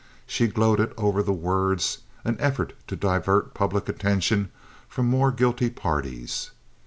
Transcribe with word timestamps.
She 0.25 0.47
gloated 0.47 0.93
over 0.97 1.21
the 1.21 1.31
words 1.31 1.99
"an 2.25 2.35
effort 2.39 2.73
to 2.87 2.95
divert 2.95 3.53
public 3.53 3.87
attention 3.87 4.49
from 4.89 5.05
more 5.05 5.31
guilty 5.31 5.69
parties." 5.69 6.49